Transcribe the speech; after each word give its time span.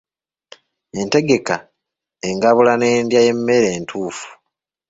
Entegeka, 0.99 1.55
engabula 2.29 2.73
n'endya 2.77 3.19
y'emmere 3.25 3.67
entuufu. 3.77 4.27